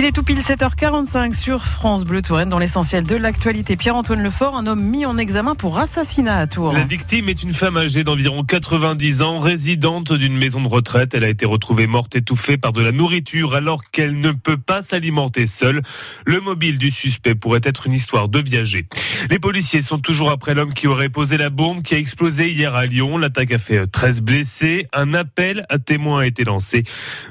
[0.00, 3.76] Il est tout pile 7h45 sur France Bleu Touraine dans l'essentiel de l'actualité.
[3.76, 6.72] Pierre-Antoine Lefort, un homme mis en examen pour assassinat à Tours.
[6.72, 11.12] La victime est une femme âgée d'environ 90 ans, résidente d'une maison de retraite.
[11.12, 14.80] Elle a été retrouvée morte étouffée par de la nourriture alors qu'elle ne peut pas
[14.80, 15.82] s'alimenter seule.
[16.24, 18.86] Le mobile du suspect pourrait être une histoire de viager.
[19.28, 22.74] Les policiers sont toujours après l'homme qui aurait posé la bombe qui a explosé hier
[22.74, 23.18] à Lyon.
[23.18, 24.86] L'attaque a fait 13 blessés.
[24.94, 26.84] Un appel à témoins a été lancé.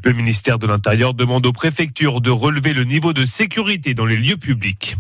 [0.04, 4.18] Le ministère de l'Intérieur demande aux préfectures de relever le niveau de sécurité dans les
[4.18, 4.96] lieux publics.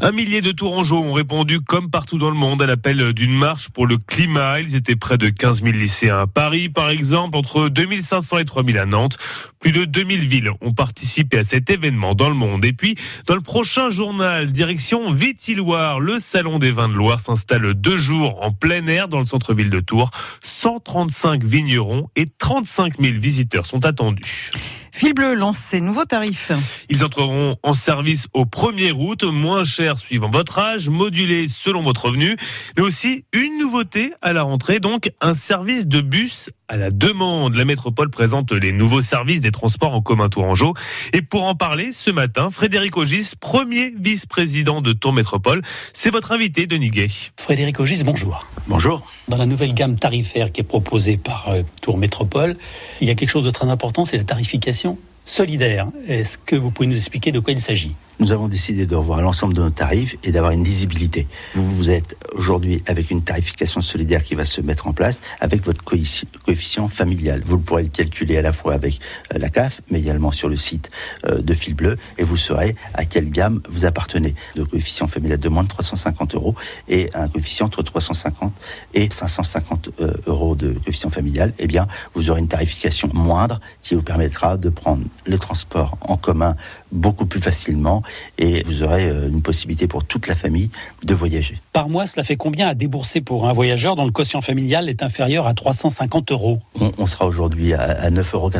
[0.00, 3.68] Un millier de Tourangeaux ont répondu, comme partout dans le monde, à l'appel d'une marche
[3.68, 4.60] pour le climat.
[4.60, 8.78] Ils étaient près de 15 000 lycéens à Paris, par exemple, entre 2500 et 3000
[8.78, 9.16] à Nantes.
[9.60, 12.64] Plus de 2000 villes ont participé à cet événement dans le monde.
[12.64, 17.74] Et puis, dans le prochain journal, direction Vitiloire, le Salon des vins de Loire s'installe
[17.74, 20.10] deux jours en plein air dans le centre-ville de Tours.
[20.42, 24.50] 135 vignerons et 35 000 visiteurs sont attendus.
[24.96, 26.52] Fil Bleu lance ses nouveaux tarifs.
[26.88, 32.04] Ils entreront en service au 1er août, moins cher suivant votre âge, modulé selon votre
[32.04, 32.36] revenu,
[32.76, 37.56] mais aussi une nouveauté à la rentrée, donc un service de bus à la demande.
[37.56, 40.74] La métropole présente les nouveaux services des transports en commun Tourangeau.
[41.12, 46.32] Et pour en parler ce matin, Frédéric Ogis, premier vice-président de Tour Métropole, c'est votre
[46.32, 47.08] invité, Denis Gay.
[47.36, 48.46] Frédéric Ogis, bonjour.
[48.66, 49.06] Bonjour.
[49.28, 52.56] Dans la nouvelle gamme tarifaire qui est proposée par euh, Tour Métropole,
[53.00, 55.88] il y a quelque chose de très important, c'est la tarification solidaire.
[56.06, 57.92] Est-ce que vous pouvez nous expliquer de quoi il s'agit?
[58.20, 61.26] Nous avons décidé de revoir l'ensemble de nos tarifs et d'avoir une lisibilité.
[61.54, 65.64] Vous, vous êtes aujourd'hui avec une tarification solidaire qui va se mettre en place avec
[65.64, 67.42] votre coefficient familial.
[67.44, 69.00] Vous pourrez le calculer à la fois avec
[69.34, 70.90] euh, la CAF, mais également sur le site
[71.26, 74.34] euh, de Fil Bleu, et vous saurez à quelle gamme vous appartenez.
[74.54, 76.54] Le coefficient familial de moins de 350 euros
[76.88, 78.52] et un coefficient entre 350
[78.94, 83.94] et 550 euh, euros de coefficient familial, eh bien, vous aurez une tarification moindre qui
[83.94, 86.54] vous permettra de prendre le transport en commun
[86.92, 88.03] beaucoup plus facilement
[88.38, 90.70] et vous aurez euh, une possibilité pour toute la famille
[91.02, 91.58] de voyager.
[91.72, 95.02] Par mois, cela fait combien à débourser pour un voyageur dont le quotient familial est
[95.02, 96.60] inférieur à 350 euros?
[96.98, 98.50] On, sera aujourd'hui à, 9,90 euros,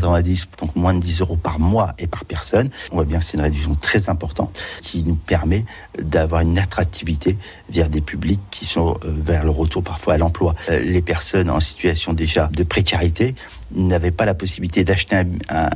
[0.60, 2.70] donc moins de 10 euros par mois et par personne.
[2.90, 5.64] On voit bien que c'est une réduction très importante qui nous permet
[5.98, 7.36] d'avoir une attractivité
[7.70, 10.54] vers des publics qui sont euh, vers le retour parfois à l'emploi.
[10.68, 13.34] Euh, les personnes en situation déjà de précarité
[13.74, 15.22] n'avaient pas la possibilité d'acheter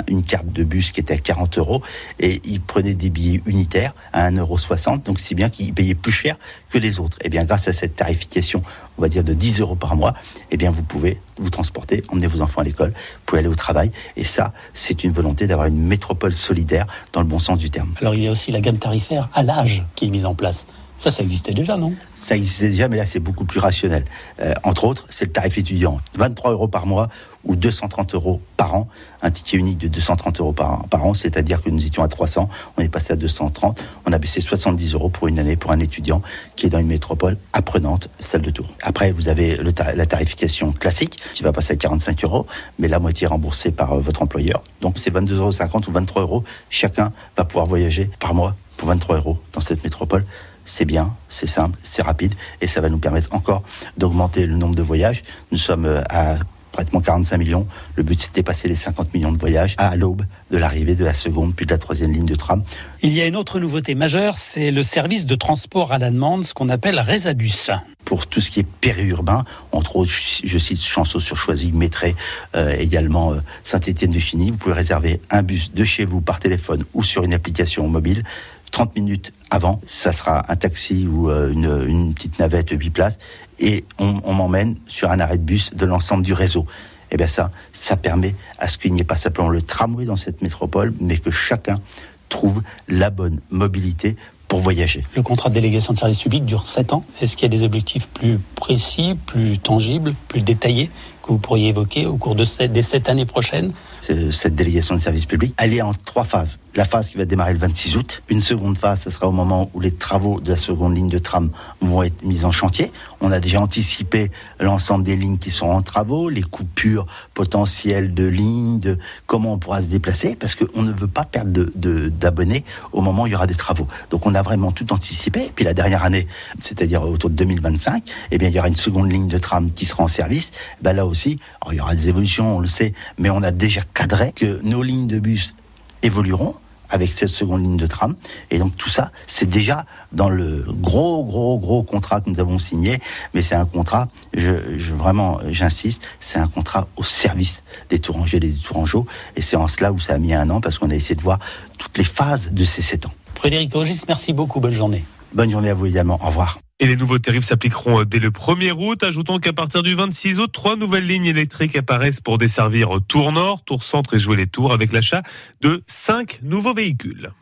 [0.09, 1.83] une carte de bus qui était à 40 euros
[2.21, 6.13] et ils prenaient des billets unitaires à 1,60 euros, donc si bien qu'ils payaient plus
[6.13, 6.37] cher
[6.71, 7.19] que les autres.
[7.21, 8.63] Et eh bien grâce à cette tarification,
[8.97, 10.15] on va dire de 10 euros par mois,
[10.51, 13.49] et eh bien vous pouvez vous transporter, emmener vos enfants à l'école, vous pouvez aller
[13.49, 13.93] au travail.
[14.17, 17.95] Et ça, c'est une volonté d'avoir une métropole solidaire dans le bon sens du terme.
[18.01, 20.67] Alors il y a aussi la gamme tarifaire à l'âge qui est mise en place.
[20.99, 21.95] Ça, ça existait déjà, non?
[22.17, 24.05] Ça existait déjà, mais là, c'est beaucoup plus rationnel.
[24.43, 26.01] Euh, entre autres, c'est le tarif étudiant.
[26.15, 27.09] 23 euros par mois
[27.45, 28.89] ou 230 euros par an.
[29.23, 32.83] Un ticket unique de 230 euros par, an, c'est-à-dire que nous étions à 300, on
[32.83, 33.81] est passé à 230.
[34.07, 36.21] On a baissé 70 euros pour une année pour un étudiant
[36.57, 38.69] qui est dans une métropole apprenante, celle de Tours.
[38.83, 42.47] Après, vous avez la tarification classique qui va passer à 45 euros,
[42.81, 44.65] mais la moitié remboursée par euh, votre employeur.
[44.81, 46.45] Donc c'est 22,50 euros ou 23 euros.
[46.71, 50.25] Chacun va pouvoir voyager par mois pour 23 euros dans cette métropole
[50.69, 53.63] c'est bien, c'est simple, c'est rapide et ça va nous permettre encore
[53.97, 55.23] d'augmenter le nombre de voyages.
[55.51, 56.39] Nous sommes euh, à
[56.79, 57.67] pratiquement 45 millions.
[57.97, 61.05] Le but, c'est de dépasser les 50 millions de voyages à l'aube de l'arrivée de
[61.05, 62.63] la seconde puis de la troisième ligne de tram.
[63.03, 66.45] Il y a une autre nouveauté majeure, c'est le service de transport à la demande,
[66.45, 67.71] ce qu'on appelle Résabus.
[68.05, 70.13] Pour tout ce qui est périurbain, entre autres,
[70.45, 72.15] je cite Chanceau sur Choisy, Métray,
[72.55, 76.39] euh, également euh, Saint-Étienne de Chigny, vous pouvez réserver un bus de chez vous par
[76.39, 78.23] téléphone ou sur une application mobile
[78.71, 83.19] 30 minutes avant, ça sera un taxi ou euh, une, petite navette biplace,
[83.59, 86.67] et on, m'emmène sur un arrêt de bus de l'ensemble du réseau.
[87.11, 90.05] Et eh bien ça, ça permet à ce qu'il n'y ait pas simplement le tramway
[90.05, 91.81] dans cette métropole, mais que chacun
[92.29, 94.17] trouve la bonne mobilité
[94.47, 95.05] pour voyager.
[95.15, 97.05] Le contrat de délégation de service public dure 7 ans.
[97.21, 100.91] Est-ce qu'il y a des objectifs plus précis, plus tangibles, plus détaillés
[101.23, 105.27] que vous pourriez évoquer au cours de des 7 années prochaines cette délégation de service
[105.27, 106.59] public, elle est en trois phases.
[106.75, 108.23] La phase qui va démarrer le 26 août.
[108.29, 111.19] Une seconde phase, ce sera au moment où les travaux de la seconde ligne de
[111.19, 111.51] tram
[111.81, 112.93] vont être mis en chantier.
[113.21, 114.31] On a déjà anticipé
[114.61, 119.59] l'ensemble des lignes qui sont en travaux, les coupures potentielles de lignes, de comment on
[119.59, 123.35] pourra se déplacer, parce qu'on ne veut pas perdre d'abonnés au moment où il y
[123.35, 123.89] aura des travaux.
[124.11, 125.51] Donc on a vraiment tout anticipé.
[125.55, 126.27] puis la dernière année,
[126.61, 129.85] c'est-à-dire autour de 2025, eh bien il y aura une seconde ligne de tram qui
[129.85, 130.53] sera en service.
[130.83, 131.39] Ben là aussi,
[131.71, 134.83] il y aura des évolutions, on le sait, mais on a déjà cadré que nos
[134.83, 135.55] lignes de bus
[136.03, 136.55] évolueront
[136.91, 138.17] avec cette seconde ligne de tram.
[138.51, 142.59] Et donc tout ça, c'est déjà dans le gros, gros, gros contrat que nous avons
[142.59, 142.99] signé.
[143.35, 148.39] Mais c'est un contrat, je, je vraiment, j'insiste, c'est un contrat au service des Tourangers
[148.39, 149.07] et des Tourangeaux.
[149.37, 151.23] Et c'est en cela où ça a mis un an parce qu'on a essayé de
[151.23, 151.39] voir
[151.79, 153.13] toutes les phases de ces sept ans.
[153.35, 154.61] Frédéric Rogis, merci beaucoup.
[154.61, 155.05] Bonne journée.
[155.33, 156.19] Bonne journée à vous également.
[156.23, 156.59] Au revoir.
[156.81, 159.03] Et les nouveaux tarifs s'appliqueront dès le 1er août.
[159.03, 163.65] Ajoutons qu'à partir du 26 août, trois nouvelles lignes électriques apparaissent pour desservir Tour Nord,
[163.65, 165.23] Tour Centre et Jouer les Tours avec l'achat
[165.61, 167.33] de cinq nouveaux véhicules.